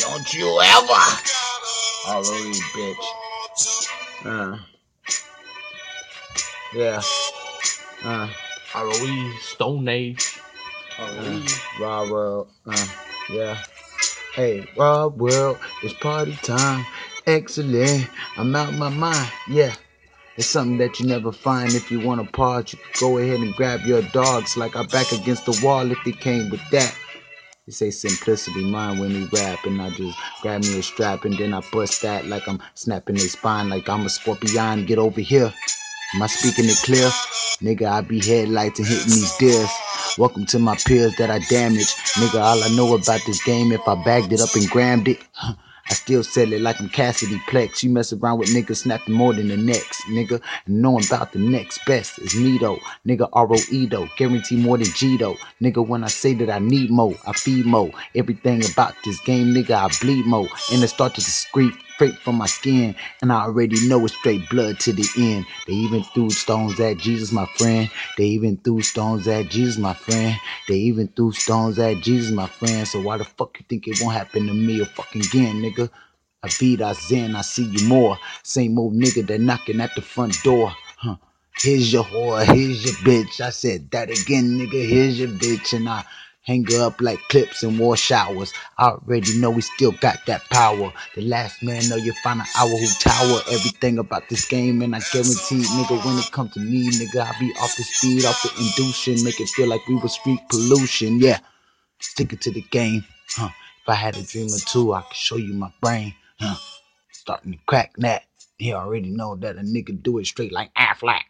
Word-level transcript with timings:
Don't 0.00 0.34
you 0.34 0.60
ever. 0.60 1.02
ROE, 2.08 2.52
bitch. 2.74 3.06
Uh. 4.24 4.58
Yeah. 6.74 7.00
Uh. 8.02 8.28
ROE, 8.74 9.32
Stone 9.42 9.86
Age. 9.88 10.40
Uh, 10.98 11.46
Raw 11.80 12.10
World. 12.10 12.48
Uh. 12.66 12.86
Yeah. 13.30 13.58
Hey, 14.34 14.68
Raw 14.76 15.06
World, 15.06 15.58
it's 15.84 15.94
party 15.94 16.36
time. 16.42 16.84
Excellent. 17.28 18.08
I'm 18.36 18.56
out 18.56 18.74
my 18.74 18.88
mind. 18.88 19.30
Yeah. 19.48 19.72
It's 20.36 20.48
something 20.48 20.78
that 20.78 20.98
you 20.98 21.06
never 21.06 21.30
find 21.30 21.72
if 21.74 21.92
you 21.92 22.00
want 22.00 22.26
to 22.26 22.32
pause. 22.32 22.72
You 22.72 22.80
can 22.80 23.08
go 23.08 23.18
ahead 23.18 23.38
and 23.38 23.54
grab 23.54 23.82
your 23.86 24.02
dogs 24.02 24.56
like 24.56 24.74
I 24.74 24.82
back 24.82 25.12
against 25.12 25.46
the 25.46 25.58
wall 25.64 25.90
if 25.92 25.98
they 26.04 26.12
came 26.12 26.50
with 26.50 26.60
that. 26.72 26.92
They 27.66 27.72
say 27.72 27.90
simplicity 27.92 28.62
mine 28.70 28.98
when 28.98 29.14
we 29.14 29.24
rap, 29.32 29.64
and 29.64 29.82
I 29.82 29.90
just 29.90 30.18
grab 30.42 30.62
me 30.64 30.78
a 30.78 30.82
strap 30.82 31.24
and 31.24 31.38
then 31.38 31.54
I 31.54 31.62
bust 31.72 32.02
that 32.02 32.26
like 32.26 32.46
I'm 32.46 32.60
snapping 32.74 33.16
their 33.16 33.26
spine 33.28 33.70
like 33.70 33.88
I'm 33.88 34.06
a 34.06 34.10
scorpion. 34.10 34.84
Get 34.86 34.98
over 34.98 35.22
here. 35.22 35.52
Am 36.14 36.22
I 36.22 36.28
speaking 36.28 36.66
it 36.66 36.76
clear? 36.84 37.08
Nigga, 37.62 37.88
I 37.90 38.02
be 38.02 38.20
headlights 38.20 38.80
and 38.80 38.86
hitting 38.86 39.06
these 39.14 39.36
deers. 39.38 39.70
Welcome 40.18 40.46
to 40.48 40.60
my 40.60 40.76
peers 40.76 41.16
that 41.16 41.30
I 41.30 41.40
damaged. 41.50 41.96
Nigga, 42.20 42.40
all 42.40 42.62
I 42.62 42.68
know 42.76 42.94
about 42.94 43.22
this 43.26 43.42
game, 43.44 43.72
if 43.72 43.88
I 43.88 43.96
bagged 44.04 44.32
it 44.34 44.42
up 44.42 44.54
and 44.54 44.68
grammed 44.70 45.08
it, 45.08 45.18
I 45.88 45.94
still 45.94 46.24
sell 46.24 46.52
it 46.52 46.60
like 46.60 46.80
I'm 46.80 46.88
Cassidy 46.88 47.38
Plex. 47.48 47.82
You 47.82 47.90
mess 47.90 48.12
around 48.12 48.38
with 48.38 48.48
niggas 48.50 48.78
snapping 48.78 49.14
more 49.14 49.32
than 49.32 49.48
the 49.48 49.56
next, 49.56 50.02
nigga. 50.08 50.40
And 50.66 50.82
knowing 50.82 51.04
about 51.06 51.32
the 51.32 51.38
next 51.38 51.84
best 51.86 52.18
is 52.18 52.34
though. 52.60 52.78
Nigga 53.06 53.28
ROE 53.34 53.88
though. 53.88 54.08
Guarantee 54.16 54.56
more 54.56 54.78
than 54.78 54.86
G 54.88 55.16
though. 55.16 55.36
Nigga, 55.62 55.86
when 55.86 56.04
I 56.04 56.08
say 56.08 56.34
that 56.34 56.50
I 56.50 56.58
need 56.58 56.90
more, 56.90 57.14
I 57.26 57.32
feed 57.32 57.66
more. 57.66 57.90
Everything 58.14 58.62
about 58.70 58.94
this 59.04 59.20
game, 59.20 59.54
nigga, 59.54 59.72
I 59.72 59.88
bleed 60.04 60.26
more. 60.26 60.48
And 60.72 60.82
it 60.82 60.88
starts 60.88 61.16
to 61.16 61.20
scream 61.20 61.72
straight 61.96 62.18
from 62.20 62.36
my 62.36 62.46
skin, 62.46 62.96
and 63.22 63.32
I 63.32 63.42
already 63.44 63.88
know 63.88 64.04
it's 64.06 64.16
straight 64.16 64.48
blood 64.50 64.80
to 64.82 64.94
the 64.94 65.08
end. 65.18 65.46
They 65.66 65.74
even 65.74 66.04
threw 66.04 66.30
stones 66.30 66.80
at 66.80 66.98
Jesus, 66.98 67.32
my 67.32 67.46
friend. 67.46 67.90
They 68.18 68.26
even 68.26 68.58
threw 68.58 68.82
stones 68.82 69.28
at 69.28 69.50
Jesus, 69.50 69.78
my 69.78 69.94
friend. 69.94 70.36
They 70.68 70.76
even 70.76 71.08
threw 71.08 71.32
stones 71.32 71.80
at 71.80 72.02
Jesus, 72.02 72.32
my 72.32 72.48
friend. 72.48 72.88
So 72.88 73.00
why 73.02 73.18
the 73.18 73.24
fuck 73.26 73.58
you 73.60 73.66
think 73.68 73.88
it 73.88 74.00
won't 74.02 74.16
happen 74.16 74.46
to 74.48 74.54
me 74.54 74.80
a 74.82 74.86
fucking 74.86 75.22
again, 75.22 75.62
nigga? 75.62 75.90
I 76.44 76.50
beat 76.60 76.82
I 76.82 76.94
zen, 76.94 77.36
I 77.36 77.42
see 77.42 77.64
you 77.64 77.88
more. 77.88 78.18
Same 78.44 78.78
old 78.78 78.94
nigga 78.94 79.26
that 79.28 79.40
knocking 79.40 79.80
at 79.82 79.94
the 79.96 80.02
front 80.02 80.42
door. 80.44 80.72
Huh. 80.98 81.16
Here's 81.58 81.92
your 81.92 82.04
whore, 82.04 82.44
here's 82.44 82.84
your 82.86 82.94
bitch. 82.96 83.40
I 83.42 83.50
said 83.50 83.90
that 83.92 84.10
again, 84.10 84.58
nigga. 84.58 84.88
Here's 84.88 85.18
your 85.20 85.30
bitch, 85.30 85.74
and 85.76 85.88
I 85.88 86.04
hang 86.46 86.66
up 86.76 87.00
like 87.00 87.18
clips 87.28 87.62
and 87.62 87.78
war 87.78 87.96
showers. 87.96 88.52
I 88.78 88.90
already 88.90 89.38
know 89.38 89.50
we 89.50 89.60
still 89.62 89.92
got 89.92 90.18
that 90.26 90.42
power. 90.50 90.92
The 91.14 91.22
last 91.22 91.62
man 91.62 91.88
know 91.88 91.96
you 91.96 92.12
find 92.22 92.40
an 92.40 92.46
hour 92.58 92.68
who 92.68 92.86
tower 93.00 93.40
everything 93.50 93.98
about 93.98 94.28
this 94.28 94.46
game, 94.46 94.80
and 94.82 94.94
I 94.94 95.00
guarantee, 95.12 95.62
nigga, 95.62 96.04
when 96.04 96.18
it 96.18 96.30
come 96.32 96.48
to 96.50 96.60
me, 96.60 96.88
nigga, 96.90 97.20
I 97.20 97.38
be 97.38 97.52
off 97.60 97.76
the 97.76 97.82
speed, 97.82 98.24
off 98.24 98.42
the 98.42 98.50
induction, 98.62 99.24
make 99.24 99.40
it 99.40 99.48
feel 99.48 99.68
like 99.68 99.86
we 99.88 99.96
was 99.96 100.14
street 100.14 100.40
pollution. 100.48 101.18
Yeah, 101.20 101.40
stick 102.00 102.32
it 102.32 102.40
to 102.42 102.52
the 102.52 102.62
game, 102.70 103.04
huh? 103.36 103.48
If 103.82 103.88
I 103.88 103.94
had 103.94 104.16
a 104.16 104.22
dream 104.22 104.48
or 104.48 104.58
two, 104.58 104.92
I 104.94 105.02
could 105.02 105.16
show 105.16 105.36
you 105.36 105.54
my 105.54 105.72
brain, 105.82 106.14
huh? 106.40 106.56
Starting 107.12 107.52
to 107.52 107.58
crack 107.66 107.92
that. 107.98 108.24
He 108.58 108.72
already 108.72 109.10
know 109.10 109.36
that 109.36 109.56
a 109.56 109.60
nigga 109.60 110.02
do 110.02 110.18
it 110.18 110.26
straight 110.26 110.52
like 110.52 110.72
Affleck. 110.74 111.22